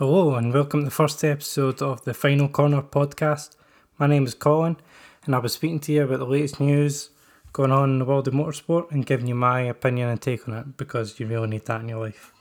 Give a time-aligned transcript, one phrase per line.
[0.00, 3.54] Hello, and welcome to the first episode of the Final Corner podcast.
[3.98, 4.78] My name is Colin,
[5.26, 7.10] and I'll be speaking to you about the latest news
[7.52, 10.54] going on in the world of motorsport and giving you my opinion and take on
[10.54, 12.32] it because you really need that in your life.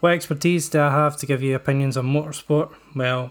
[0.00, 2.74] What expertise do I have to give you opinions on motorsport?
[2.92, 3.30] Well,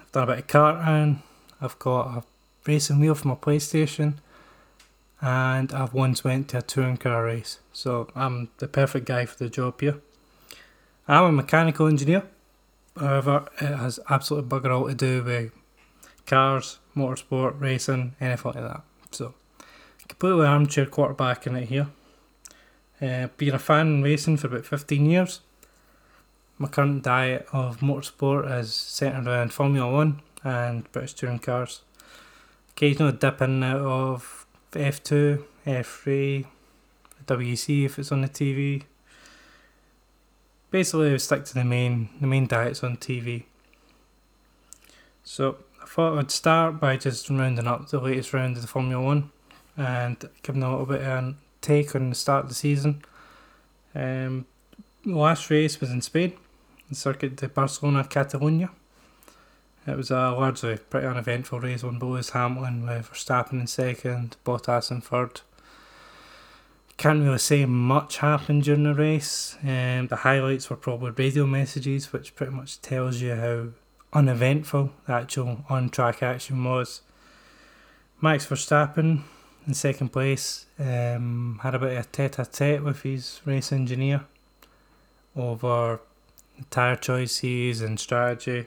[0.00, 1.18] I've done a bit of karting,
[1.60, 2.24] I've got a
[2.64, 4.14] racing wheel for my PlayStation,
[5.20, 7.58] and I've once went to a touring car race.
[7.74, 10.00] So I'm the perfect guy for the job here.
[11.10, 12.22] I'm a mechanical engineer.
[12.96, 15.50] However, it has absolutely bugger all to do with
[16.24, 18.82] cars, motorsport, racing, anything like that.
[19.10, 19.34] So,
[20.06, 21.88] completely armchair quarterbacking it here.
[23.02, 25.40] Uh, being a fan in racing for about 15 years.
[26.58, 31.80] My current diet of motorsport is centred around Formula 1 and British touring cars.
[32.70, 36.46] Occasional dip in and out of F2, F3,
[37.26, 38.84] WEC if it's on the TV,
[40.70, 43.44] basically we stick to the main the main diets on TV.
[45.24, 49.02] So I thought I'd start by just rounding up the latest round of the Formula
[49.02, 49.30] One
[49.76, 53.02] and giving a little bit of a take on the start of the season.
[53.94, 54.46] Um,
[55.04, 56.34] the last race was in Spain,
[56.88, 58.70] the circuit de Barcelona Catalunya.
[59.86, 64.90] It was a largely pretty uneventful race on Lewis Hamilton with Verstappen in second, Bottas
[64.90, 65.40] in third
[67.00, 69.56] can't really say much happened during the race.
[69.62, 73.68] Um, the highlights were probably radio messages, which pretty much tells you how
[74.12, 77.00] uneventful the actual on track action was.
[78.20, 79.22] Max Verstappen
[79.66, 83.72] in second place um, had a bit of a tete a tete with his race
[83.72, 84.26] engineer
[85.34, 86.00] over
[86.68, 88.66] tyre choices and strategy,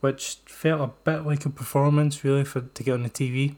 [0.00, 3.56] which felt a bit like a performance really for to get on the TV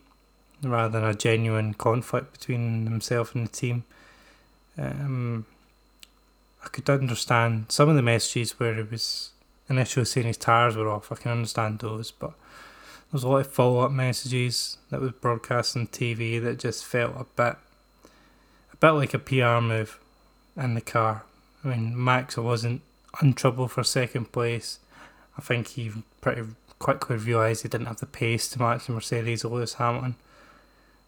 [0.70, 3.84] rather than a genuine conflict between himself and the team.
[4.78, 5.46] Um,
[6.64, 9.30] I could understand some of the messages where he was
[9.68, 11.12] initially saying his tires were off.
[11.12, 15.12] I can understand those, but there was a lot of follow up messages that was
[15.12, 17.56] broadcast on TV that just felt a bit,
[18.72, 20.00] a bit like a PR move
[20.56, 21.24] in the car.
[21.64, 22.82] I mean, Max wasn't
[23.22, 24.78] in trouble for second place.
[25.38, 26.42] I think he pretty
[26.78, 30.16] quickly realised he didn't have the pace to match the Mercedes or Lewis Hamilton.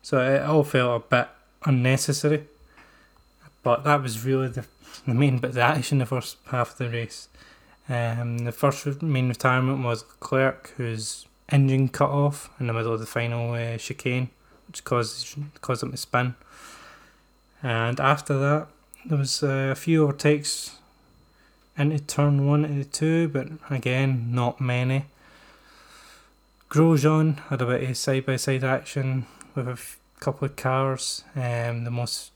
[0.07, 1.29] So it all felt a bit
[1.65, 2.45] unnecessary.
[3.65, 4.65] But that was really the,
[5.05, 7.27] the main bit of the action the first half of the race.
[7.89, 13.01] Um, the first main retirement was Leclerc, whose engine cut off in the middle of
[13.01, 14.31] the final uh, chicane,
[14.69, 16.37] which caused caused him to spin.
[17.61, 18.69] And after that,
[19.05, 20.77] there was uh, a few overtakes
[21.77, 25.07] into turn one into two, but again, not many.
[26.71, 31.25] Grosjean had a bit of side by side action with a couple of cars.
[31.35, 32.33] Um, the most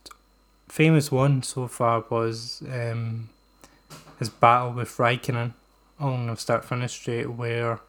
[0.69, 3.29] famous one so far was um,
[4.19, 5.55] his battle with Raikkonen
[5.99, 7.81] on the start finish straight, where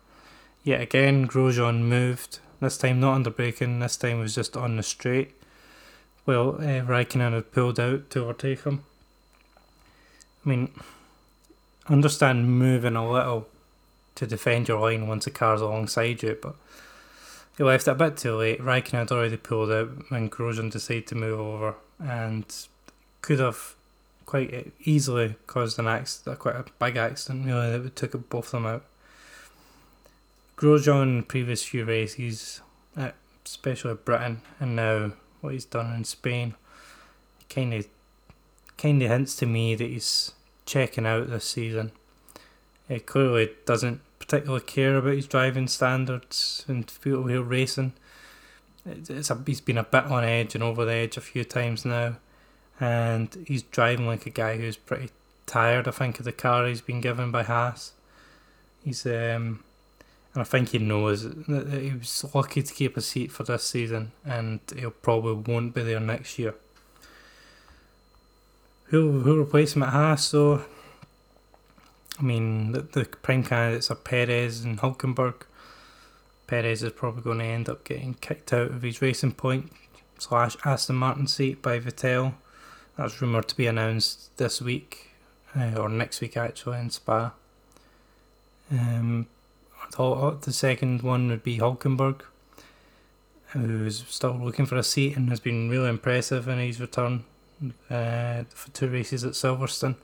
[0.63, 2.39] yet again Grosjean moved.
[2.59, 5.31] This time not under braking, this time was just on the straight.
[6.25, 8.83] Well, uh, Raikkonen had pulled out to overtake him.
[10.45, 10.71] I mean,
[11.87, 13.47] understand moving a little
[14.15, 16.55] to defend your line once the car's alongside you, but
[17.61, 18.59] he left it a bit too late.
[18.59, 22.43] Raikkonen had already pulled out when Grosjean decided to move over and
[23.21, 23.75] could have
[24.25, 28.65] quite easily caused an accident, quite a big accident, really, that took both of them
[28.65, 28.83] out.
[30.57, 32.61] Grosjean previous few races,
[33.45, 35.11] especially Britain, and now
[35.41, 36.55] what he's done in Spain,
[37.47, 37.87] kind of
[38.75, 40.31] kind of hints to me that he's
[40.65, 41.91] checking out this season.
[42.87, 47.93] He clearly doesn't particularly care about his driving standards and field wheel racing.
[48.85, 51.85] It's a, he's been a bit on edge and over the edge a few times
[51.85, 52.17] now,
[52.79, 55.09] and he's driving like a guy who's pretty
[55.47, 55.87] tired.
[55.87, 57.93] I think of the car he's been given by Haas.
[58.83, 59.63] He's um,
[60.33, 63.63] and I think he knows that he was lucky to keep a seat for this
[63.63, 66.53] season, and he'll probably won't be there next year.
[68.85, 70.23] Who who replace him at Haas?
[70.23, 70.63] So
[72.21, 75.41] I mean, the, the prime candidates are Perez and Hulkenberg.
[76.45, 79.71] Perez is probably going to end up getting kicked out of his Racing Point
[80.19, 82.35] slash Aston Martin seat by Vettel.
[82.95, 85.09] That's rumoured to be announced this week,
[85.55, 87.33] uh, or next week actually, in Spa.
[88.69, 89.27] Um,
[89.97, 92.21] the second one would be Hulkenberg,
[93.47, 97.23] who's still looking for a seat and has been really impressive in his return
[97.89, 99.95] uh, for two races at Silverstone.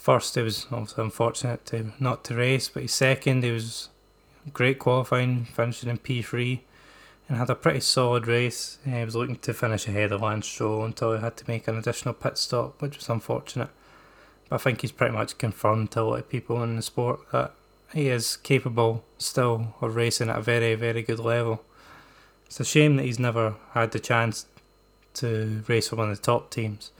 [0.00, 3.90] First, it was obviously unfortunate to not to race, but his second, he was
[4.50, 6.60] great qualifying, finishing in P3,
[7.28, 8.78] and had a pretty solid race.
[8.82, 11.76] He was looking to finish ahead of Lance Stroll until he had to make an
[11.76, 13.68] additional pit stop, which was unfortunate.
[14.48, 17.20] But I think he's pretty much confirmed to a lot of people in the sport
[17.32, 17.52] that
[17.92, 21.62] he is capable still of racing at a very, very good level.
[22.46, 24.46] It's a shame that he's never had the chance
[25.12, 26.90] to race for one of the top teams.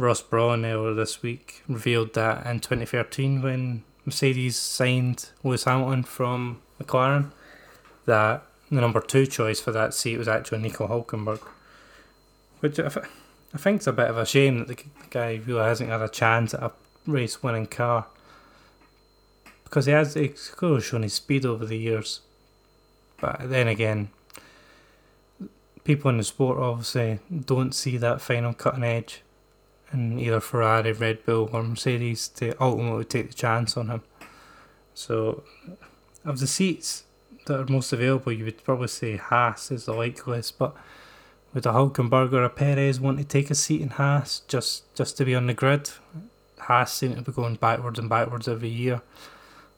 [0.00, 6.62] Ross Brawn earlier this week revealed that in 2013, when Mercedes signed Lewis Hamilton from
[6.82, 7.32] McLaren,
[8.06, 11.40] that the number two choice for that seat was actually Nico Hulkenberg.
[12.60, 12.86] Which I,
[13.52, 16.08] I think is a bit of a shame that the guy really hasn't had a
[16.08, 16.72] chance at a
[17.06, 18.06] race winning car.
[19.64, 22.20] Because he has he's clearly shown his speed over the years.
[23.20, 24.08] But then again,
[25.84, 29.22] people in the sport obviously don't see that final cutting edge
[29.92, 34.02] in either Ferrari, Red Bull, or Mercedes to ultimately take the chance on him.
[34.94, 35.42] So,
[36.24, 37.04] of the seats
[37.46, 40.76] that are most available, you would probably say Haas is the likeliest, but
[41.52, 45.16] would a Hulkenberg or a Perez want to take a seat in Haas just, just
[45.16, 45.90] to be on the grid?
[46.58, 49.02] Haas seem to be going backwards and backwards every year.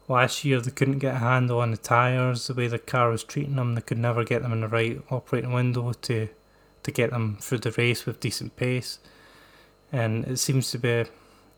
[0.08, 3.22] Last year they couldn't get a handle on the tyres, the way the car was
[3.22, 6.28] treating them, they could never get them in the right operating window to
[6.82, 8.98] to get them through the race with decent pace.
[9.92, 11.04] And it seems to be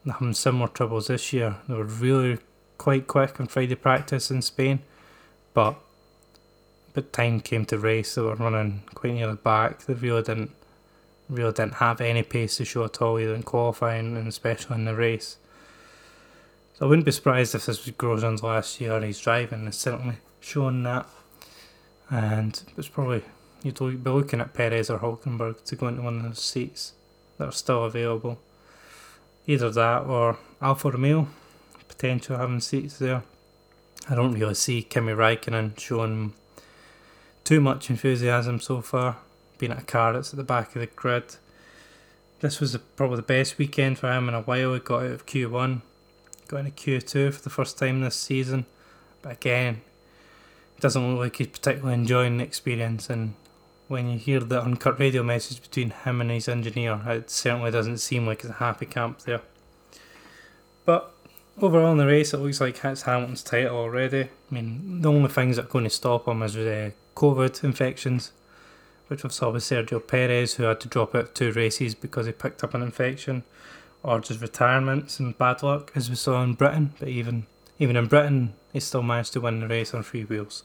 [0.05, 1.57] having similar troubles this year.
[1.69, 2.39] They were really
[2.79, 4.81] quite quick on Friday practice in Spain,
[5.55, 5.77] but
[6.93, 8.15] but time came to race.
[8.15, 9.85] They were running quite near the back.
[9.85, 10.51] They really didn't
[11.29, 14.85] really didn't have any pace to show at all, either in qualifying and especially in
[14.85, 15.39] the race.
[16.75, 19.67] So I wouldn't be surprised if this was Grosjean's last year and he's driving.
[19.67, 21.07] It's certainly shown that.
[22.11, 23.23] And it's probably
[23.63, 26.93] you'd be looking at Perez or Hulkenberg to go into one of those seats
[27.39, 28.39] that are still available.
[29.47, 31.29] Either that or Alfa Romeo,
[31.89, 33.23] potential having seats there.
[34.09, 36.35] I don't really see Kimi Raikkonen showing
[37.45, 39.19] too much enthusiasm so far,
[39.59, 41.37] being at a car that's at the back of the grid.
[42.41, 44.75] This was probably the best weekend for him in a while.
[44.75, 45.81] He got out of Q1,
[46.49, 48.67] got into Q2 for the first time this season,
[49.23, 49.83] but again,
[50.77, 53.09] it doesn't look like he's particularly enjoying the experience.
[53.09, 53.35] And
[53.89, 57.99] when you hear the uncut radio message between him and his engineer, it certainly doesn't
[57.99, 59.43] seem like it's a happy camp there.
[60.85, 61.15] But
[61.61, 64.23] overall in the race, it looks like it's Hamilton's title already.
[64.23, 68.33] I mean, the only things that are going to stop him is uh, COVID infections,
[69.09, 72.33] which we've saw with Sergio Perez, who had to drop out two races because he
[72.33, 73.45] picked up an infection,
[74.03, 76.95] or just retirements and bad luck, as we saw in Britain.
[76.99, 77.47] But even
[77.79, 80.63] even in Britain, he still managed to win the race on three wheels.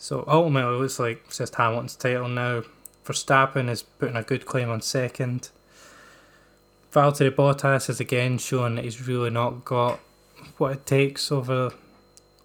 [0.00, 2.62] So ultimately, it looks like it's just Hamilton's title now.
[3.04, 5.50] Verstappen is putting a good claim on second.
[6.90, 10.00] Valtteri Bottas has again shown that he's really not got
[10.56, 11.74] what it takes over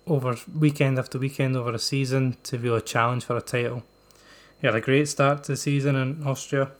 [0.05, 3.83] over weekend after weekend over a season to really challenge for a title.
[4.59, 6.71] He had a great start to the season in Austria,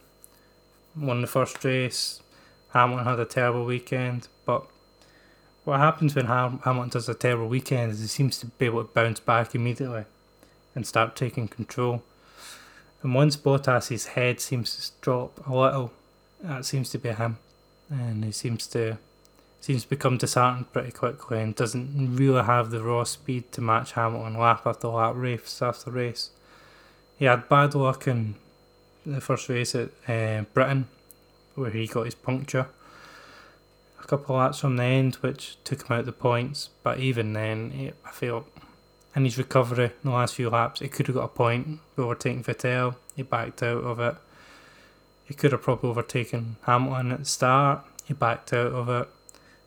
[0.94, 2.20] won the first race.
[2.74, 4.66] Hamilton had a terrible weekend, but
[5.64, 8.84] what happens when Ham- Hamilton does a terrible weekend is he seems to be able
[8.84, 10.04] to bounce back immediately
[10.76, 12.04] and start taking control.
[13.02, 15.92] And once Bottas's head seems to drop a little,
[16.40, 17.38] that seems to be him,
[17.90, 18.98] and he seems to
[19.58, 23.92] seems to become disheartened pretty quickly and doesn't really have the raw speed to match
[23.92, 26.30] Hamilton lap after lap, race after race.
[27.18, 28.36] He had bad luck in
[29.04, 30.86] the first race at uh, Britain,
[31.56, 32.68] where he got his puncture.
[34.00, 37.32] A couple of laps from the end, which took him out the points, but even
[37.32, 38.46] then, I feel
[39.16, 42.44] in his recovery in the last few laps, he could have got a point overtaking
[42.44, 42.96] Vettel.
[43.16, 44.14] He backed out of it.
[45.24, 47.80] He could have probably overtaken Hamilton at the start.
[48.04, 49.08] He backed out of it.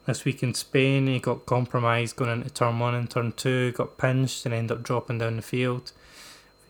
[0.06, 3.98] This week in Spain, he got compromised going into turn one and turn two, got
[3.98, 5.92] pinched and ended up dropping down the field.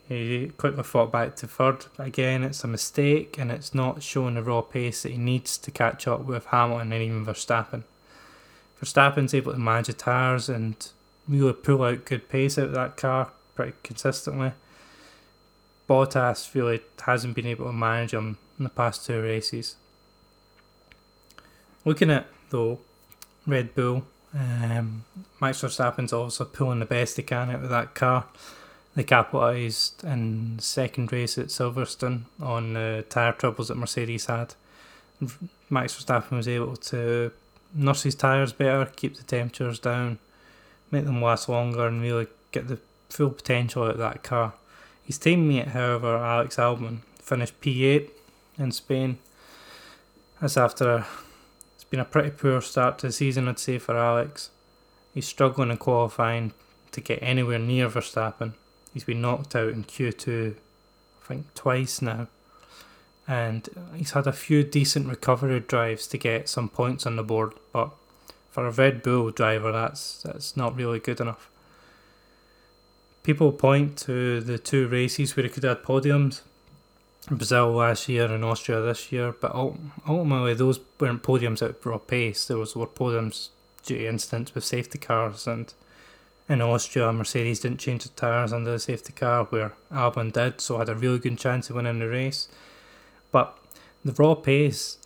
[0.07, 1.85] He quickly fought back to third.
[1.97, 5.69] Again, it's a mistake and it's not showing the raw pace that he needs to
[5.69, 7.83] catch up with Hamilton and even Verstappen.
[8.81, 10.89] Verstappen's able to manage the tyres and
[11.29, 14.51] really pull out good pace out of that car pretty consistently.
[15.87, 19.75] Bottas really hasn't been able to manage him in the past two races.
[21.85, 22.79] Looking at though
[23.45, 24.05] Red Bull.
[24.33, 25.05] Um,
[25.41, 28.25] Max Verstappen's also pulling the best he can out of that car.
[28.95, 34.55] They capitalised in the second race at Silverstone on the tyre troubles that Mercedes had.
[35.69, 37.31] Max Verstappen was able to
[37.73, 40.17] nurse his tyres better, keep the temperatures down,
[40.91, 42.79] make them last longer, and really get the
[43.09, 44.53] full potential out of that car.
[45.03, 48.09] His teammate, however, Alex Albon, finished P8
[48.57, 49.17] in Spain.
[50.39, 51.07] That's after a,
[51.75, 54.51] it's been a pretty poor start to the season, I'd say, for Alex.
[55.13, 56.53] He's struggling in qualifying
[56.91, 58.53] to get anywhere near Verstappen.
[58.93, 62.27] He's been knocked out in Q2, I think, twice now.
[63.27, 67.53] And he's had a few decent recovery drives to get some points on the board,
[67.71, 67.91] but
[68.59, 71.49] for a Red Bull driver, that's that's not really good enough.
[73.23, 76.41] People point to the two races where he could have podiums,
[77.29, 82.47] Brazil last year and Austria this year, but ultimately those weren't podiums at raw pace.
[82.47, 83.49] Those were podiums
[83.85, 85.73] due to incidents with safety cars, and
[86.49, 90.79] in Austria, Mercedes didn't change the tyres under the safety car, where Albon did, so
[90.79, 92.49] had a really good chance of winning the race.
[93.31, 93.57] But
[94.03, 94.97] the raw pace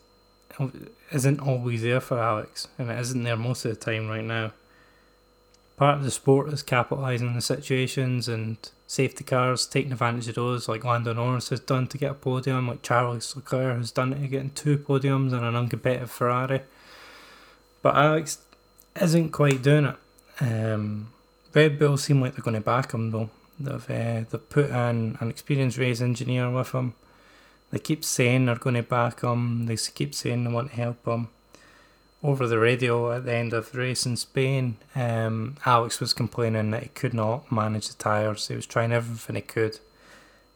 [1.11, 4.51] isn't always there for Alex, and it isn't there most of the time right now.
[5.77, 10.35] Part of the sport is capitalising on the situations and safety cars taking advantage of
[10.35, 14.13] those, like Lando Norris has done to get a podium, like Charles Leclerc has done
[14.13, 16.61] it to getting two podiums on an uncompetitive Ferrari.
[17.81, 18.37] But Alex
[19.01, 19.95] isn't quite doing it.
[20.39, 21.11] Um,
[21.53, 23.29] Red Bull seem like they're going to back him though.
[23.59, 26.93] They've uh, they've put in an experienced race engineer with him
[27.73, 29.65] they keep saying they're going to back him.
[29.65, 31.29] They keep saying they want to help him.
[32.21, 36.69] Over the radio at the end of the race in Spain, um, Alex was complaining
[36.69, 38.47] that he could not manage the tyres.
[38.47, 39.79] He was trying everything he could.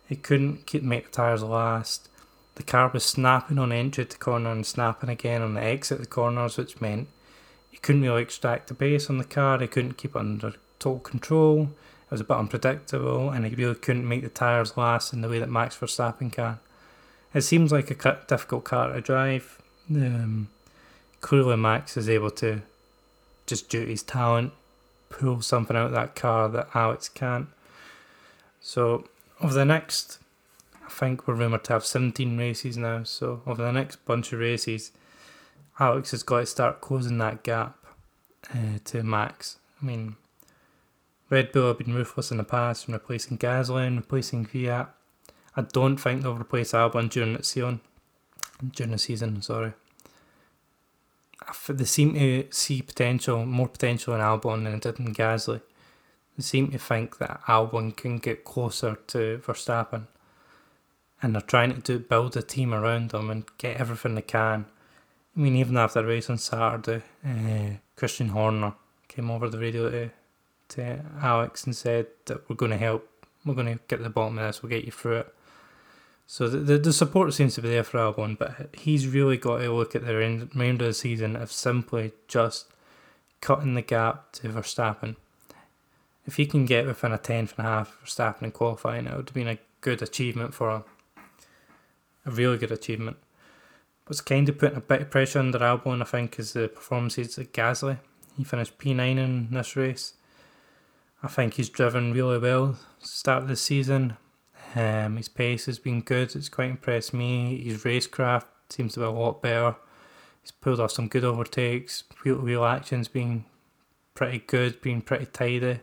[0.07, 2.07] He couldn't keep make the tyres last.
[2.53, 5.95] The car was snapping on entry to the corner and snapping again on the exit
[5.95, 7.07] of the corners, which meant
[7.71, 9.57] he couldn't really extract the pace on the car.
[9.57, 11.63] He couldn't keep it under total control.
[11.63, 15.29] It was a bit unpredictable, and he really couldn't make the tyres last in the
[15.29, 16.59] way that Max Verstappen can.
[17.33, 19.61] It seems like a difficult car to drive.
[19.89, 20.49] Um,
[21.21, 22.61] clearly, Max is able to,
[23.45, 24.53] just to his talent,
[25.09, 27.47] pull something out of that car that Alex can't.
[28.61, 29.05] So,
[29.41, 30.19] over the next,
[30.85, 33.03] I think we're rumoured to have 17 races now.
[33.03, 34.91] So, over the next bunch of races,
[35.79, 37.77] Alex has got to start closing that gap
[38.53, 39.57] uh, to Max.
[39.81, 40.15] I mean,
[41.29, 44.87] Red Bull have been ruthless in the past in replacing Gasly and replacing Kvyat.
[45.57, 47.81] I don't think they'll replace Albon during the season.
[48.71, 49.73] During the season, sorry.
[51.67, 55.61] They seem to see potential, more potential in Albon than it did in Gasly.
[56.37, 60.07] They seem to think that Albon can get closer to Verstappen,
[61.21, 64.65] and they're trying to do, build a team around them and get everything they can.
[65.35, 68.73] I mean, even after the race on Saturday, uh, Christian Horner
[69.07, 70.11] came over the radio to,
[70.69, 73.09] to Alex and said that we're going to help,
[73.43, 75.33] we're going to get to the bottom of this, we'll get you through it.
[76.29, 79.59] So the, the, the support seems to be there for Albon, but he's really got
[79.59, 82.67] to look at the remainder of the season of simply just
[83.39, 85.15] cutting the gap to Verstappen.
[86.25, 89.15] If he can get within a tenth and a half of Verstappen in qualifying, it
[89.15, 90.83] would have been a good achievement for him.
[92.25, 93.15] A really good achievement.
[94.05, 97.39] What's kind of putting a bit of pressure under Albon, I think, is the performances
[97.39, 97.99] at Gasly.
[98.35, 100.13] He finished P9 in this race.
[101.23, 104.17] I think he's driven really well start of the season.
[104.75, 106.35] Um, his pace has been good.
[106.35, 107.61] It's quite impressed me.
[107.63, 109.75] His racecraft seems to be a lot better.
[110.41, 112.03] He's pulled off some good overtakes.
[112.23, 113.45] Wheel wheel action's been
[114.13, 115.79] pretty good, been pretty tidy,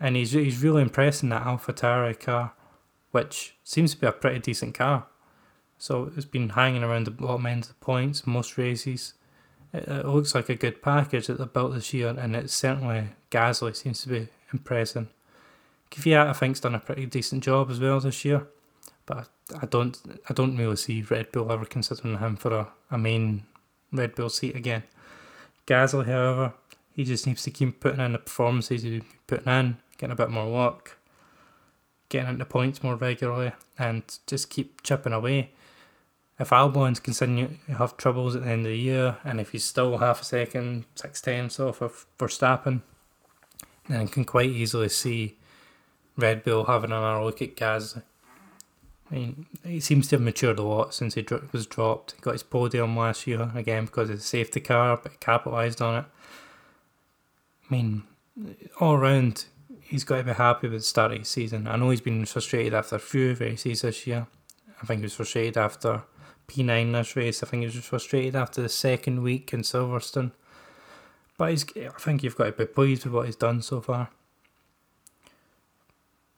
[0.00, 2.52] and he's he's really impressing that AlphaTauri car,
[3.10, 5.06] which seems to be a pretty decent car.
[5.78, 9.14] So it's been hanging around the bottom end of the points most races.
[9.72, 13.08] It, it looks like a good package that they built this year, and it's certainly
[13.30, 15.08] Gasly seems to be impressing.
[15.90, 18.46] Kvyat, I think's done a pretty decent job as well this year,
[19.06, 19.28] but
[19.60, 23.44] I don't I don't really see Red Bull ever considering him for a, a main
[23.92, 24.82] Red Bull seat again.
[25.66, 26.54] Gasly, however,
[26.92, 30.30] he just needs to keep putting in the performances he's putting in, getting a bit
[30.30, 30.98] more work,
[32.08, 35.52] getting into points more regularly, and just keep chipping away.
[36.38, 39.64] If Albon's continuing to have troubles at the end of the year, and if he's
[39.64, 42.82] still half a second, six tenths off of Verstappen,
[43.88, 45.38] then I can quite easily see
[46.16, 47.98] Red Bull having another look at Gaz.
[49.10, 52.12] I mean, he seems to have matured a lot since he was dropped.
[52.12, 55.98] He got his podium last year again because of the safety car, but capitalised on
[55.98, 56.04] it.
[57.70, 58.02] I mean,
[58.80, 59.44] all round,
[59.80, 61.68] he's got to be happy with the start of his season.
[61.68, 64.26] I know he's been frustrated after a few races this year.
[64.82, 66.02] I think he was frustrated after
[66.48, 67.42] P9 this race.
[67.42, 70.32] I think he was frustrated after the second week in Silverstone.
[71.38, 74.10] But he's, I think you've got to be pleased with what he's done so far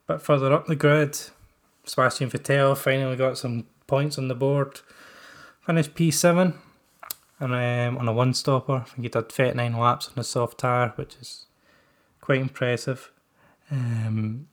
[0.09, 1.19] bit further up the grid,
[1.85, 4.81] Sebastian Vettel finally got some points on the board.
[5.61, 6.55] Finished P7
[7.41, 8.77] and um, on a one stopper.
[8.77, 11.47] I think he did 39 laps on a soft tire, which is
[12.21, 13.11] quite impressive.
[13.71, 14.49] Um,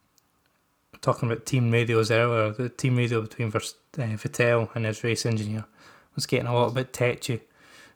[1.01, 5.65] talking about team radios earlier, the team radio between uh, Vettel and his race engineer
[6.15, 7.41] was getting a little bit tetchy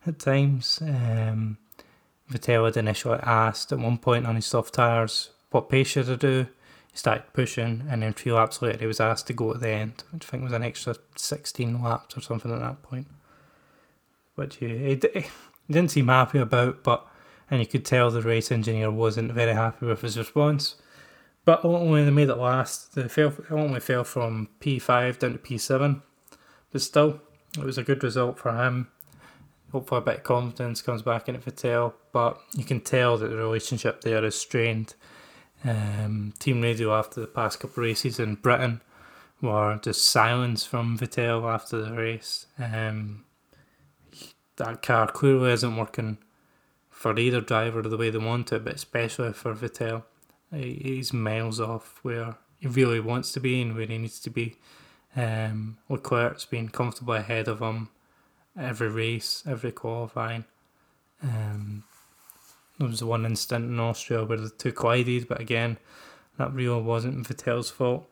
[0.07, 0.79] at times.
[0.81, 1.57] Um,
[2.31, 6.15] Vettel had initially asked at one point on his soft tyres what pace should I
[6.15, 6.47] do
[6.99, 10.03] started pushing, and then three laps later, he was asked to go at the end,
[10.11, 13.07] which I think was an extra 16 laps or something at that point.
[14.35, 15.25] Which he, he, he
[15.69, 17.05] didn't seem happy about, but
[17.51, 20.75] and you could tell the race engineer wasn't very happy with his response.
[21.45, 22.93] But ultimately, they made it last.
[22.93, 26.01] They fell, only fell from P5 down to P7,
[26.71, 27.21] but still,
[27.57, 28.89] it was a good result for him.
[29.71, 33.35] Hopefully, a bit of confidence comes back into Vettel, but you can tell that the
[33.35, 34.93] relationship there is strained.
[35.63, 38.81] Um, team radio after the past couple of races in Britain
[39.41, 42.45] were just silence from Vettel after the race.
[42.57, 43.25] Um,
[44.55, 46.17] that car clearly isn't working
[46.89, 50.03] for either driver the way they want it, but especially for Vettel.
[50.51, 54.55] He's miles off where he really wants to be and where he needs to be.
[55.15, 57.89] Um, Leclerc's been comfortably ahead of him
[58.57, 60.45] every race, every qualifying.
[61.23, 61.83] Um,
[62.79, 65.77] there was one instant in Austria where the two collided, but again,
[66.38, 68.09] that really wasn't Vettel's fault.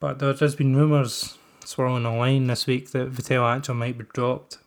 [0.00, 4.58] But there has been rumours swirling online this week that Vettel actually might be dropped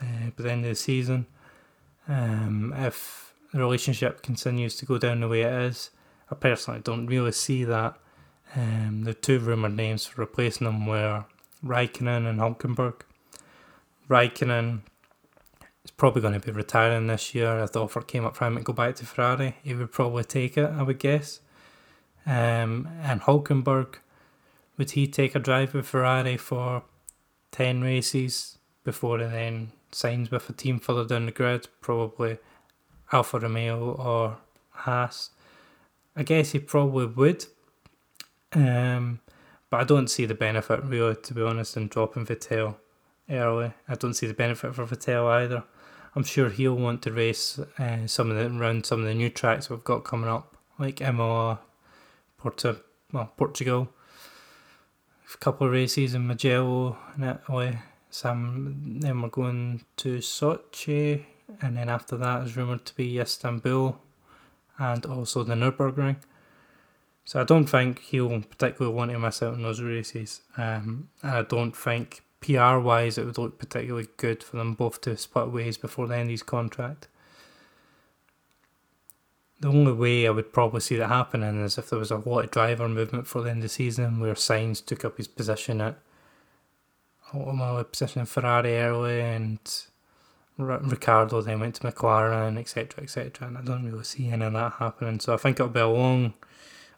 [0.00, 1.26] uh, by the end of the season.
[2.08, 5.90] Um, if the relationship continues to go down the way it is,
[6.30, 7.96] I personally don't really see that.
[8.54, 11.24] Um, the two rumoured names for replacing them were
[11.64, 13.00] Raikkonen and Hulkenberg.
[14.08, 14.82] Raikkonen
[15.86, 17.60] is probably going to be retiring this year.
[17.60, 20.24] If the offer came up for him to go back to Ferrari, he would probably
[20.24, 21.40] take it, I would guess.
[22.26, 23.96] Um, and Hulkenberg,
[24.76, 26.82] would he take a drive with Ferrari for
[27.52, 31.68] 10 races before he then signs with a team further down the grid?
[31.80, 32.38] Probably
[33.12, 34.38] Alfa Romeo or
[34.70, 35.30] Haas.
[36.16, 37.46] I guess he probably would.
[38.52, 39.20] Um,
[39.70, 42.74] but I don't see the benefit really, to be honest, in dropping Vettel
[43.30, 43.72] early.
[43.88, 45.62] I don't see the benefit for Vettel either.
[46.16, 49.28] I'm sure he'll want to race uh, some of the around some of the new
[49.28, 51.60] tracks we've got coming up, like Imola,
[52.38, 52.80] Porto,
[53.12, 53.90] well Portugal,
[55.34, 57.78] a couple of races in Mugello and Italy.
[58.08, 61.26] Some then we're going to Sochi,
[61.60, 64.00] and then after that is rumored to be Istanbul,
[64.78, 66.16] and also the Nurburgring.
[67.26, 70.40] So I don't think he'll particularly want to miss out on those races.
[70.56, 75.00] Um, and I don't think PR wise, it would look particularly good for them both
[75.00, 77.08] to split ways before the end of his contract.
[79.60, 82.44] The only way I would probably see that happening is if there was a lot
[82.44, 85.80] of driver movement for the end of the season where Sainz took up his position
[85.80, 85.98] at
[87.34, 89.58] ultimately position in Ferrari early and
[90.58, 93.48] Ricciardo then went to McLaren, etc., etc.
[93.48, 95.20] And I don't really see any of that happening.
[95.20, 96.34] So I think it'll be a long,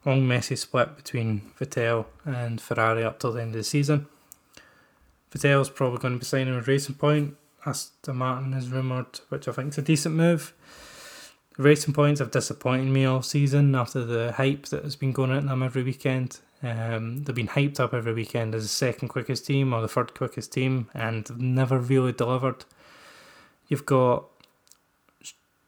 [0.04, 4.06] long messy split between Vettel and Ferrari up till the end of the season.
[5.32, 7.36] Vettel's probably going to be signing with Racing Point.
[7.66, 10.54] Aston Martin is rumoured, which I think is a decent move.
[11.58, 15.44] Racing Points have disappointed me all season after the hype that has been going at
[15.44, 16.38] them every weekend.
[16.62, 20.14] Um, they've been hyped up every weekend as the second quickest team or the third
[20.14, 22.64] quickest team and never really delivered.
[23.68, 24.24] You've got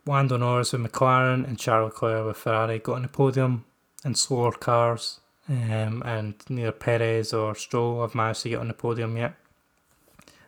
[0.07, 3.65] Lando Norris with McLaren and Charles Leclerc with Ferrari got on the podium
[4.05, 8.75] in slower cars, um, and neither Perez or Stroll have managed to get on the
[8.75, 9.35] podium yet.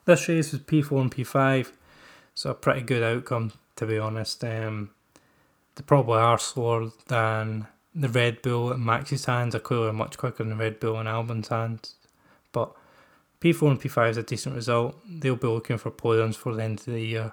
[0.05, 1.73] This race was P4 and P5,
[2.35, 4.45] so a pretty good outcome to be honest.
[4.45, 4.91] Um,
[5.75, 10.39] they probably are slower than the Red Bull and Max's hands are clearly much quicker
[10.39, 11.95] than the Red Bull and Albon's hands.
[12.53, 12.73] But
[13.41, 14.97] P4 and P5 is a decent result.
[15.09, 17.33] They'll be looking for podiums for the end of the year.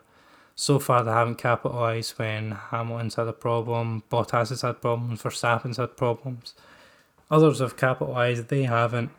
[0.56, 5.78] So far, they haven't capitalised when Hamilton's had a problem, Bottas has had problems, Verstappen's
[5.78, 6.54] had problems.
[7.32, 9.12] Others have capitalised, they haven't.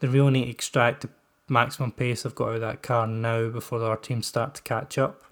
[0.00, 1.10] They really need to extract the
[1.50, 4.98] maximum pace they've got out of that car now before our teams start to catch
[4.98, 5.22] up.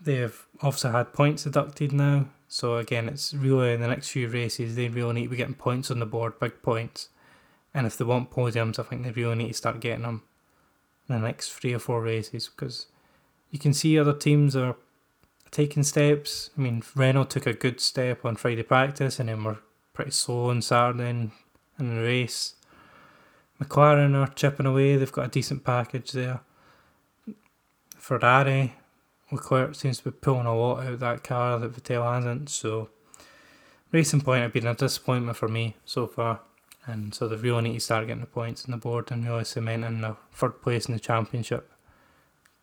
[0.00, 4.74] They've also had points deducted now, so again, it's really in the next few races
[4.74, 7.08] they really need to be getting points on the board, big points.
[7.72, 10.24] And if they want podiums, I think they really need to start getting them
[11.08, 12.86] in the next three or four races because
[13.50, 14.74] you can see other teams are
[15.52, 16.50] taking steps.
[16.58, 19.58] I mean, Renault took a good step on Friday practice and then were
[19.92, 21.32] pretty slow on Saturday in,
[21.78, 22.54] in the race.
[23.62, 24.96] McLaren are chipping away.
[24.96, 26.40] They've got a decent package there.
[27.96, 28.74] Ferrari,
[29.30, 32.48] Leclerc seems to be pulling a lot out of that car that Vettel hasn't.
[32.48, 32.88] So,
[33.92, 36.40] Racing Point have been a disappointment for me so far.
[36.86, 39.44] And so they really need to start getting the points on the board and really
[39.44, 41.70] cementing the third place in the championship.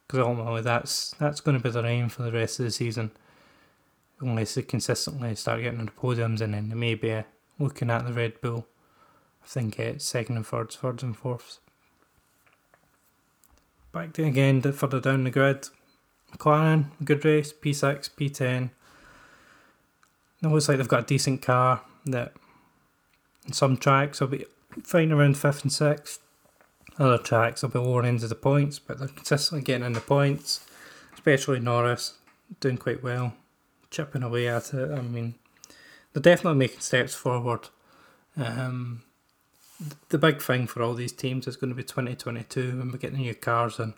[0.08, 3.12] Because ultimately, that's that's going to be their aim for the rest of the season.
[4.20, 7.22] Unless they consistently start getting on the podiums and then they may be
[7.60, 8.66] looking at the Red Bull
[9.48, 11.60] I think it's second and thirds, thirds and fourths.
[13.94, 15.70] Back to again, further down the grid.
[16.36, 18.72] McLaren, good race, P6, P10.
[20.44, 22.34] It looks like they've got a decent car that
[23.46, 24.46] in some tracks will be
[24.84, 26.20] fine around fifth and sixth.
[27.00, 30.02] Other tracks will be lower ends of the points, but they're consistently getting in the
[30.02, 30.68] points,
[31.14, 32.16] especially Norris.
[32.60, 33.34] doing quite well,
[33.92, 34.92] chipping away at it.
[34.92, 35.36] I mean,
[36.12, 37.70] they're definitely making steps forward.
[38.36, 39.04] Um,
[40.10, 43.12] the big thing for all these teams is going to be 2022 when we get
[43.12, 43.94] the new cars in.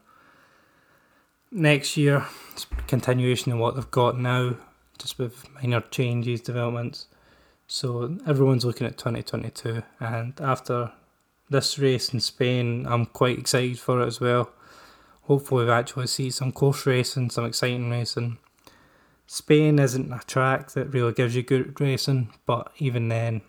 [1.52, 4.56] Next year, it's continuation of what they've got now,
[4.98, 7.08] just with minor changes, developments.
[7.68, 10.92] So everyone's looking at 2022, and after
[11.50, 14.52] this race in Spain, I'm quite excited for it as well.
[15.24, 18.38] Hopefully, we actually see some course racing, some exciting racing.
[19.28, 23.42] Spain isn't a track that really gives you good racing, but even then,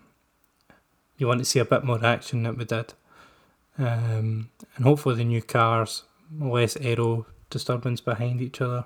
[1.20, 2.94] you want to see a bit more action than we did.
[3.78, 6.04] Um, and hopefully, the new cars,
[6.38, 8.84] less aero disturbance behind each other.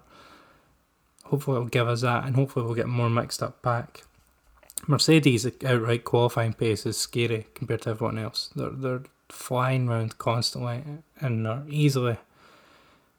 [1.24, 4.02] Hopefully, it'll give us that, and hopefully, we'll get more mixed up back.
[4.86, 8.50] Mercedes' outright qualifying pace is scary compared to everyone else.
[8.54, 10.82] They're they're flying around constantly
[11.20, 12.18] and they're easily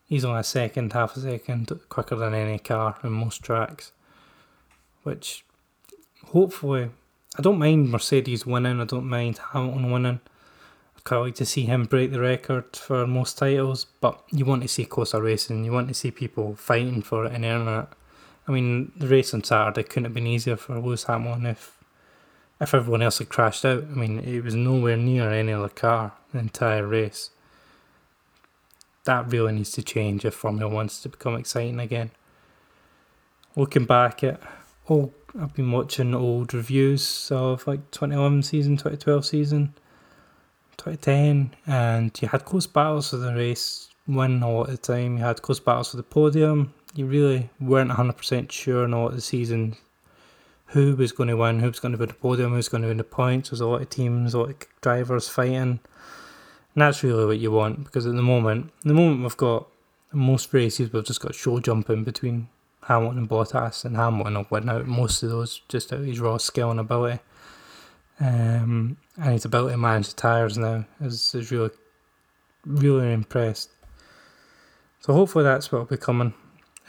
[0.08, 3.91] easily a second, half a second quicker than any car in most tracks.
[5.01, 5.43] Which
[6.28, 6.89] hopefully
[7.38, 10.21] I don't mind Mercedes winning, I don't mind Hamilton winning.
[10.98, 14.62] I quite like to see him break the record for most titles, but you want
[14.62, 17.88] to see closer racing, you want to see people fighting for it and earning it.
[18.48, 21.76] I mean, the race on Saturday couldn't have been easier for Lewis Hamilton if
[22.62, 23.84] if everyone else had crashed out.
[23.84, 27.32] I mean, it was nowhere near any other car the entire race.
[29.04, 32.12] That really needs to change if Formula wants to become exciting again.
[33.58, 34.39] Looking back at
[34.89, 39.74] oh, I've been watching old reviews of like 2011 season, 2012 season,
[40.78, 45.17] 2010, and you had close battles for the race win a lot of the time.
[45.17, 49.21] You had close battles for the podium you really weren't 100% sure in all the
[49.21, 49.76] season
[50.67, 52.82] who was going to win, who was going to win the podium, who was going
[52.82, 53.50] to win the points.
[53.50, 55.56] There's a lot of teams, a lot of drivers fighting.
[55.56, 59.67] And that's really what you want because at the moment, the moment we've got
[60.12, 62.48] most races, we've just got show jumping between
[62.86, 66.38] Hamilton Bottas, and Hamilton will win out most of those just out of his raw
[66.38, 67.19] skill and ability.
[68.19, 71.71] Um, and his ability to manage the tyres now is, is really,
[72.65, 73.71] really impressed.
[75.00, 76.34] So hopefully that's what will be coming.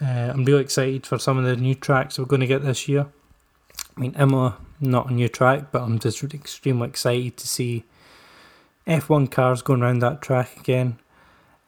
[0.01, 2.87] Uh, I'm really excited for some of the new tracks we're going to get this
[2.89, 3.07] year.
[3.97, 7.85] I mean, Imola, not a new track, but I'm just extremely excited to see
[8.87, 10.99] F1 cars going around that track again.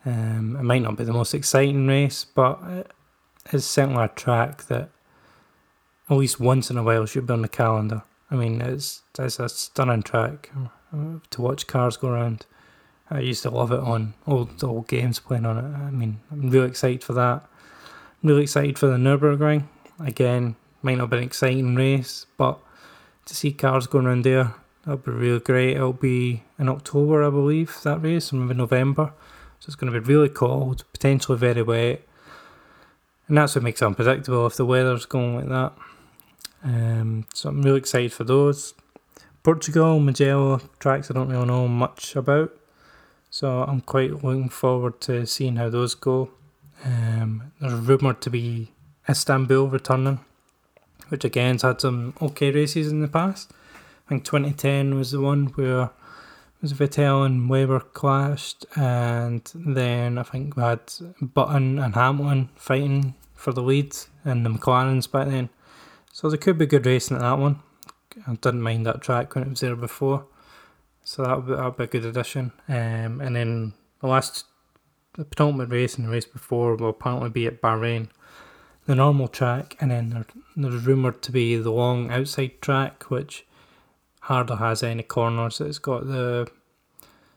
[0.05, 2.93] Um, it might not be the most exciting race, but
[3.53, 4.91] it's certainly a track that
[6.11, 8.03] at least once in a while should be on the calendar.
[8.31, 10.51] I mean, it's it's a stunning track
[10.93, 12.47] uh, to watch cars go around.
[13.11, 15.79] I used to love it on old old games playing on it.
[15.79, 17.49] I mean, I'm really excited for that
[18.23, 19.65] really excited for the Nürburgring.
[20.01, 22.59] Again, might not be an exciting race, but
[23.27, 25.77] to see cars going around there, that'll be really great.
[25.77, 29.13] It'll be in October, I believe, that race, or maybe November.
[29.61, 32.03] So it's going to be really cold, potentially very wet.
[33.29, 35.73] And that's what makes it unpredictable if the weather's going like that.
[36.65, 38.75] Um, so I'm really excited for those.
[39.43, 42.53] Portugal, Mugello tracks I don't really know much about.
[43.31, 46.31] So I'm quite looking forward to seeing how those go.
[46.85, 48.73] Um, there's rumoured to be
[49.09, 50.21] Istanbul returning,
[51.09, 53.53] which again has had some okay races in the past.
[54.07, 55.91] I think 2010 was the one where
[56.61, 63.15] was Vettel and Webber clashed, and then I think we had Button and Hamilton fighting
[63.35, 65.49] for the lead, and the McLarens back then.
[66.13, 67.61] So there could be good racing at that one.
[68.27, 70.27] I didn't mind that track when it was there before,
[71.05, 72.53] so that would be, that would be a good addition.
[72.69, 74.45] Um, and then the last
[75.15, 78.09] the penultimate race and the race before will apparently be at Bahrain,
[78.87, 83.45] the normal track, and then there, there's rumoured to be the long outside track, which
[84.21, 85.61] hardly has any corners.
[85.61, 86.51] It's got the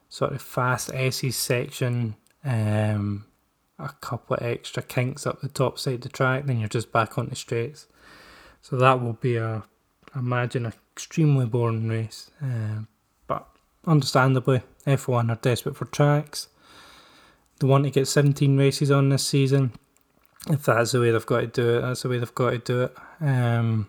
[0.09, 3.25] sort of fast S's section, um,
[3.79, 6.91] a couple of extra kinks up the top side of the track, then you're just
[6.91, 7.87] back on the straights.
[8.61, 9.63] So that will be a,
[10.13, 12.29] I imagine, an extremely boring race.
[12.43, 12.81] Uh,
[13.27, 13.47] but
[13.87, 16.47] understandably, F1 are desperate for tracks.
[17.59, 19.73] They want to get 17 races on this season.
[20.49, 22.57] If that's the way they've got to do it, that's the way they've got to
[22.57, 22.97] do it.
[23.21, 23.87] Um,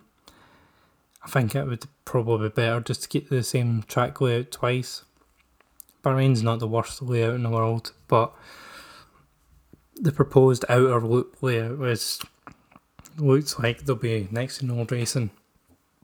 [1.33, 5.03] think it would probably be better just to keep the same track layout twice.
[6.05, 8.35] Bahrain's not the worst layout in the world, but
[9.97, 12.21] the proposed outer loop layout is
[13.17, 15.31] looks like there'll be next to no racing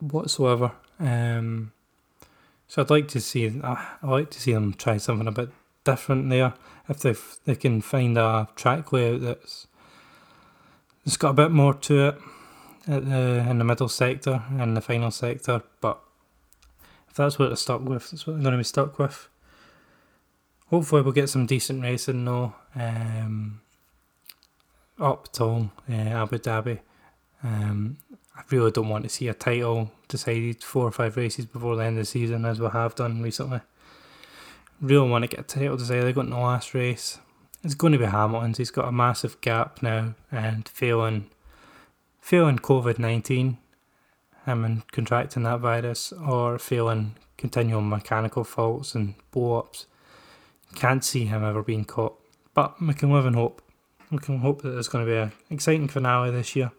[0.00, 0.72] whatsoever.
[0.98, 1.72] Um,
[2.66, 5.50] so I'd like to see I'd like to see them try something a bit
[5.84, 6.54] different there
[6.88, 7.14] if they
[7.44, 9.66] they can find a track layout that's
[11.04, 12.18] it's got a bit more to it
[12.88, 16.00] at the in the middle sector and the final sector, but
[17.08, 19.28] if that's what they're stuck with, that's what they're going to be stuck with.
[20.70, 22.54] Hopefully, we'll get some decent racing though.
[22.74, 23.60] Um,
[25.00, 26.80] up till uh, Abu Dhabi.
[27.42, 27.98] Um,
[28.36, 31.84] I really don't want to see a title decided four or five races before the
[31.84, 33.60] end of the season, as we have done recently.
[34.80, 37.18] Really want to get a title decided in the last race.
[37.64, 38.58] It's going to be Hamilton's.
[38.58, 41.30] He's got a massive gap now, and failing,
[42.28, 43.56] failing COVID nineteen,
[44.44, 49.86] him and contracting that virus, or failing continual mechanical faults and blow ups.
[50.74, 52.20] Can't see him ever being caught,
[52.52, 53.62] but we can live in hope.
[54.10, 56.70] We can hope that there's going to be an exciting finale this year.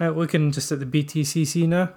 [0.00, 1.90] Now, looking just at the BTCC now,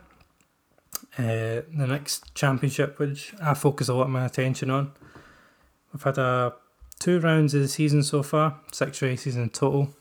[1.17, 4.91] uh, the next championship, which I focus a lot of my attention on.
[5.93, 6.51] We've had uh,
[6.99, 9.93] two rounds of the season so far, six races in total.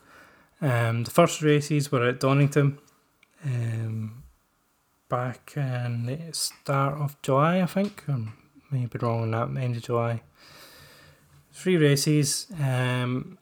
[0.61, 2.79] Um, the first races were at Donington
[3.45, 4.23] um,
[5.07, 8.03] back in the start of July, I think.
[8.07, 8.17] I
[8.71, 10.21] may be wrong on that, end of July.
[11.51, 12.47] Three races.
[12.61, 13.37] Um,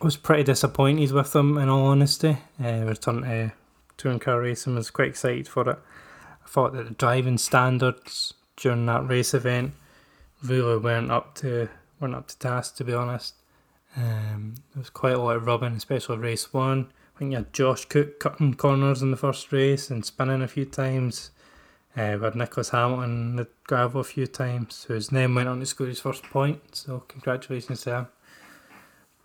[0.00, 2.38] I was pretty disappointed with them, in all honesty.
[2.62, 3.52] Uh, return to
[3.96, 5.78] touring car racing was quite excited for it.
[6.44, 9.74] I thought that the driving standards during that race event
[10.42, 11.68] really weren't up to
[12.00, 13.34] weren't up to task to be honest.
[13.96, 16.92] Um, there was quite a lot of rubbing, especially race one.
[17.14, 20.48] I think you had Josh Cook cutting corners in the first race and spinning a
[20.48, 21.30] few times.
[21.96, 25.66] Uh, we had Nicolas Hamilton the gravel a few times, whose name went on to
[25.66, 26.76] score his first point.
[26.76, 28.06] So congratulations to him.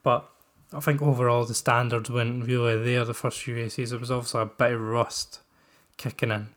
[0.01, 0.30] But
[0.73, 3.91] I think overall the standards weren't really there the first few races.
[3.91, 5.39] There was obviously a bit of rust
[5.97, 6.49] kicking in.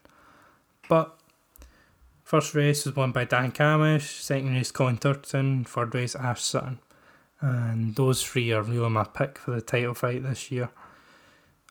[0.88, 1.14] But
[2.24, 6.78] first race was won by Dan Cammish, second race Colin Turkington, third race Ash Sutton.
[7.40, 10.70] And those three are really my pick for the title fight this year.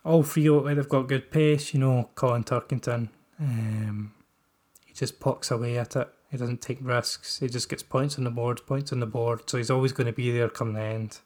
[0.05, 3.09] All three look like they've got good pace, you know, Colin Turkington.
[3.39, 4.13] Um,
[4.85, 6.07] he just pucks away at it.
[6.31, 7.39] He doesn't take risks.
[7.39, 9.49] He just gets points on the board, points on the board.
[9.49, 11.19] So he's always going to be there come the end.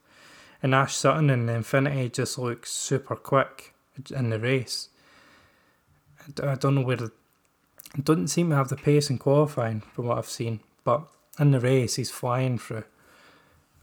[0.63, 3.73] And Ash Sutton in the Infiniti just looks super quick
[4.15, 4.89] in the race.
[6.41, 7.11] I don't know where the,
[7.97, 11.07] it doesn't seem to have the pace in qualifying from what I've seen, but
[11.39, 12.83] in the race he's flying through.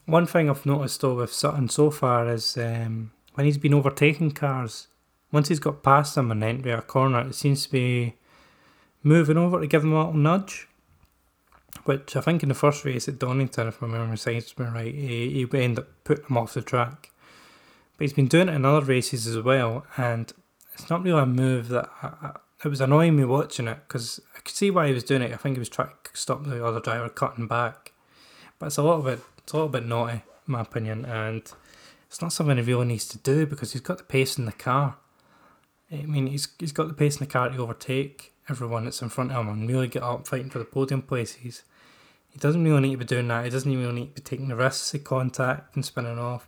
[0.09, 4.31] One thing I've noticed though with Sutton so far is um, when he's been overtaking
[4.31, 4.89] cars,
[5.31, 8.15] once he's got past them and entry a corner, it seems to be
[9.03, 10.69] moving over to give them a little nudge
[11.85, 14.95] which I think in the first race at Donington, if I remember serves me right,
[14.95, 17.11] he, he ended up putting him off the track.
[17.97, 20.31] But he's been doing it in other races as well, and
[20.75, 22.33] it's not really a move that I, I,
[22.65, 25.33] it was annoying me watching it because I could see why he was doing it.
[25.33, 27.93] I think he was trying to stop the other driver cutting back,
[28.59, 31.41] but it's a little bit it's a little bit naughty, in my opinion, and
[32.07, 34.53] it's not something he really needs to do because he's got the pace in the
[34.53, 34.99] car.
[35.91, 39.09] I mean, he's he's got the pace in the car to overtake everyone that's in
[39.09, 41.63] front of him and really get up fighting for the podium places.
[42.29, 43.45] He doesn't really need to be doing that.
[43.45, 46.47] He doesn't really need to be taking the risks of contact and spinning off.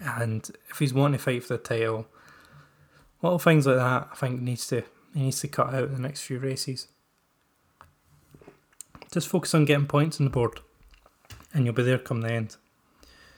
[0.00, 2.06] And if he's wanting to fight for the title,
[3.20, 6.00] little things like that, I think needs to he needs to cut out in the
[6.00, 6.88] next few races.
[9.12, 10.60] Just focus on getting points on the board,
[11.52, 12.56] and you'll be there come the end.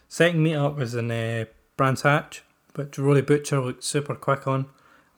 [0.08, 1.44] Second meet up was in uh,
[1.76, 2.42] Brands Hatch,
[2.74, 4.66] which Rory Butcher looked super quick on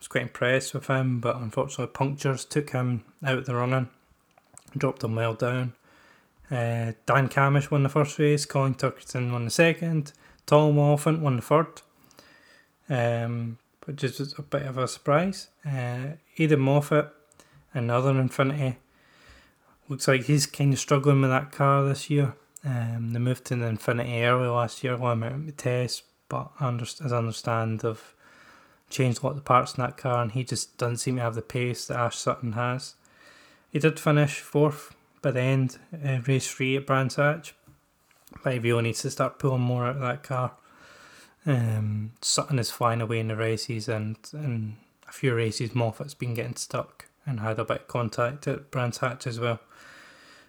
[0.03, 3.89] I was quite impressed with him, but unfortunately punctures took him out of the running,
[4.77, 5.75] dropped him well down.
[6.51, 10.13] Uh, Dan Cammish won the first race, Colin Turkington won the second,
[10.45, 11.83] Tom Oliphant won the third,
[12.91, 15.49] um, which is a bit of a surprise.
[15.65, 16.17] Uh,
[16.59, 17.13] Moffat,
[17.73, 18.77] another Infiniti,
[19.89, 22.35] looks like he's kind of struggling with that car this year.
[22.65, 26.51] Um, they moved to the Infiniti early last year while I'm out the test, but
[26.61, 28.15] as I understand, they've
[28.89, 31.23] changed a lot of the parts in that car, and he just doesn't seem to
[31.23, 32.95] have the pace that Ash Sutton has.
[33.71, 37.55] He did finish fourth by the end, uh, race three at Brands Hatch,
[38.45, 40.53] but he really needs to start pulling more out of that car.
[41.45, 44.77] Um, Sutton is flying away in the races, and in
[45.09, 48.99] a few races, Moffat's been getting stuck and had a bit of contact at Brands
[48.99, 49.61] Hatch as well.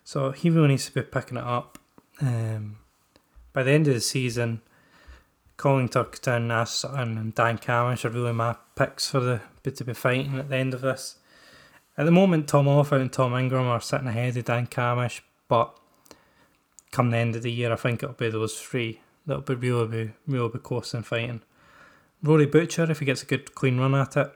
[0.04, 1.80] So he really needs to be picking it up.
[2.22, 2.78] Um,
[3.52, 4.62] by the end of the season,
[5.58, 9.94] Colin Turkington, Sutton, and Dan Cammish are really my picks for the bit to be
[9.94, 11.18] fighting at the end of this.
[11.98, 15.78] At the moment, Tom Oliphant and Tom Ingram are sitting ahead of Dan Cammish, but
[16.92, 19.88] come the end of the year, I think it'll be those three that'll be really
[19.88, 21.42] be really be close in fighting.
[22.22, 24.32] Rory Butcher, if he gets a good clean run at it,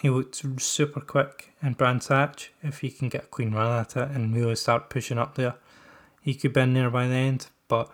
[0.00, 1.52] he looks super quick.
[1.62, 4.90] And Brands Hatch, if he can get a clean run at it and really start
[4.90, 5.54] pushing up there,
[6.20, 7.46] he could be in there by the end.
[7.68, 7.90] But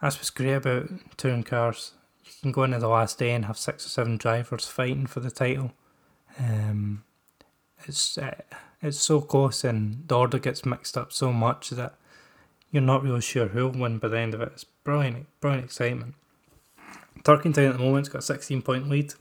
[0.00, 1.92] that's what's great about touring cars.
[2.24, 5.20] You can go into the last day and have six or seven drivers fighting for
[5.20, 5.72] the title.
[6.38, 7.04] Um,
[7.86, 8.34] it's uh,
[8.82, 11.94] it's so close and the order gets mixed up so much that
[12.70, 14.50] you're not really sure who'll win by the end of it.
[14.52, 16.14] It's brilliant, brilliant excitement.
[17.22, 19.14] Turkington at the moment's got a 16 point lead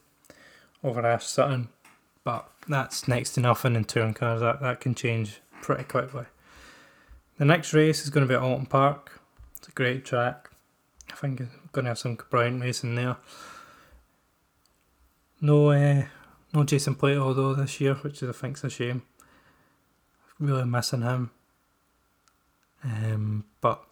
[0.83, 1.69] over Ash Sutton,
[2.23, 4.41] but that's next to nothing in touring cars.
[4.41, 6.25] That that can change pretty quickly.
[7.37, 9.19] The next race is going to be at Oulton Park.
[9.57, 10.51] It's a great track.
[11.11, 13.17] I think we're going to have some brilliant racing there.
[15.41, 16.03] No, uh,
[16.53, 19.01] no Jason Plato though this year, which I think's a shame.
[20.39, 21.31] Really missing him.
[22.83, 23.83] Um, but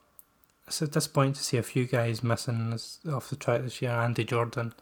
[0.67, 2.77] it's a disappointing to see a few guys missing
[3.11, 3.91] off the track this year.
[3.91, 4.73] Andy Jordan,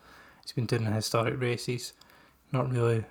[0.41, 1.93] he's been doing historic races.
[2.51, 3.05] Not really.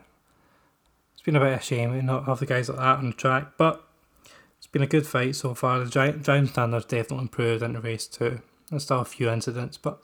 [1.12, 3.10] It's been a bit of a shame to not have the guys like that on
[3.10, 3.87] the track, but
[4.68, 5.82] it's been a good fight so far.
[5.82, 8.42] The driving standards definitely improved in the race too.
[8.68, 10.02] There's still a few incidents, but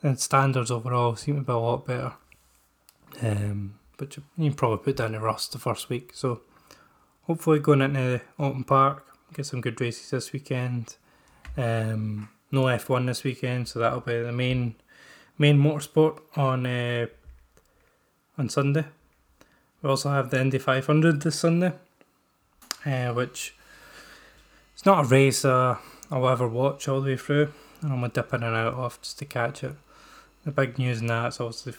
[0.00, 2.14] the standards overall seem to be a lot better.
[3.22, 6.10] Um, but you, probably put down the rust the first week.
[6.12, 6.40] So
[7.22, 10.96] hopefully going into Oulton Park, get some good races this weekend.
[11.56, 14.74] Um, no F1 this weekend, so that'll be the main
[15.38, 17.06] main motorsport on uh,
[18.36, 18.86] on Sunday.
[19.82, 21.72] We also have the Indy 500 this Sunday,
[22.86, 23.54] uh, which
[24.74, 25.76] it's not a race uh,
[26.10, 27.52] I'll ever watch all the way through.
[27.82, 29.74] And I'm gonna dip in and out of just to catch it.
[30.44, 31.74] The big news in that is obviously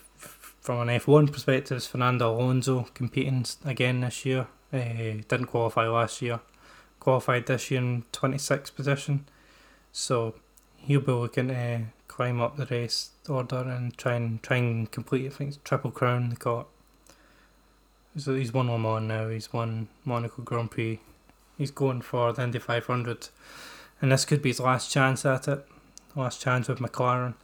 [0.61, 4.47] from an F1 perspective is Fernando Alonso competing again this year.
[4.71, 6.39] Uh, didn't qualify last year,
[6.99, 9.25] qualified this year in 26th position.
[9.91, 10.35] So
[10.77, 15.25] he'll be looking to climb up the race order and try and try and complete.
[15.25, 16.67] I think triple crown they got.
[18.17, 19.29] So he's won Le Mans now.
[19.29, 20.99] He's won Monaco Grand Prix.
[21.57, 23.29] He's going for the Indy 500,
[24.01, 25.65] and this could be his last chance at it.
[26.15, 27.35] Last chance with McLaren.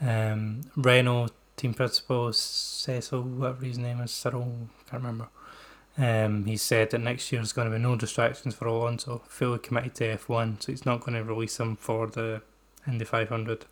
[0.00, 5.28] Um, Renault team principal Cecil, whatever his name is, Cyril, can't remember.
[5.96, 9.58] Um, he said that next year is going to be no distractions for Alonso, fully
[9.58, 12.42] committed to F1, so he's not going to release him for the
[12.86, 13.64] Indy 500.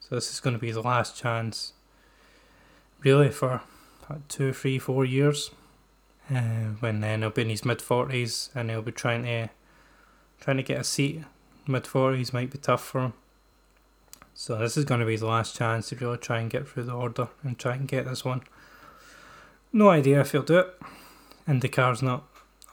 [0.00, 1.74] So this is going to be the last chance,
[3.04, 3.62] really, for
[4.28, 5.50] two, three, four years.
[6.30, 9.50] Uh, when then he'll be in his mid forties and he'll be trying to
[10.40, 11.22] trying to get a seat.
[11.66, 13.12] Mid forties might be tough for him.
[14.34, 16.84] So this is going to be his last chance to really try and get through
[16.84, 18.42] the order and try and get this one.
[19.72, 20.80] No idea if he'll do it.
[21.46, 22.24] And the IndyCar's not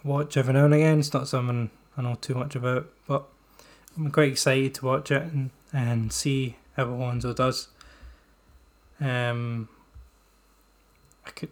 [0.04, 1.00] watch every now and again.
[1.00, 3.26] It's not something I know too much about, but
[3.98, 7.68] I'm quite excited to watch it and, and see how Alonso does.
[9.00, 9.70] Um,
[11.32, 11.50] I could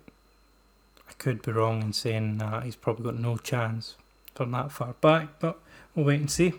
[1.07, 3.95] I could be wrong in saying that he's probably got no chance
[4.35, 5.59] from that far back, but
[5.95, 6.53] we'll wait and see.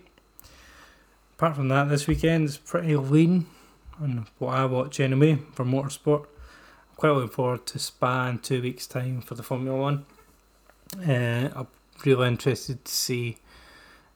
[1.36, 3.46] Apart from that, this weekend is pretty lean
[4.00, 6.22] on what I watch anyway for motorsport.
[6.22, 10.06] I'm quite looking forward to Spa in two weeks' time for the Formula One.
[10.98, 11.68] Uh, I'm
[12.04, 13.36] really interested to see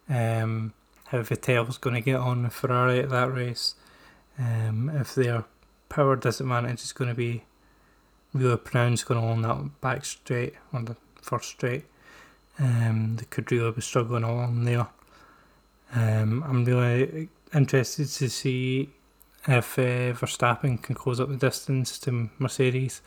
[0.08, 0.72] um,
[1.06, 3.74] how Vettel's going to get on with Ferrari at that race.
[4.38, 5.44] Um, if their
[5.88, 7.44] power disadvantage is going to be
[8.34, 11.84] really pronounced going on that back straight on the first straight,
[12.58, 14.88] um, they could really be struggling along there.
[15.94, 18.90] Um, I'm really interested to see
[19.46, 23.00] if uh, Verstappen can close up the distance to Mercedes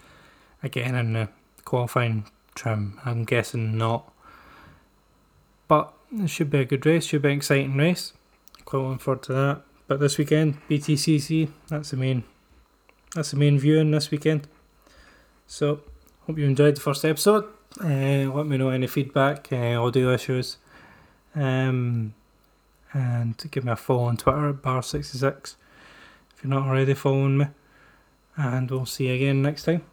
[0.64, 1.30] again in the
[1.66, 3.00] qualifying trim.
[3.06, 4.12] I'm guessing not.
[5.68, 8.14] But it should be a good race, should be an exciting race.
[8.66, 9.62] Quite looking forward to that.
[9.88, 12.24] But this weekend, BTCC, that's the main
[13.16, 14.48] that's the main viewing this weekend.
[15.48, 15.82] So
[16.26, 17.46] hope you enjoyed the first episode.
[17.82, 20.58] Uh, let me know any feedback, uh, audio issues.
[21.34, 22.14] Um,
[22.94, 25.56] and give me a follow on Twitter at bar66
[26.36, 27.48] if you're not already following me.
[28.36, 29.84] And we'll see you again next time.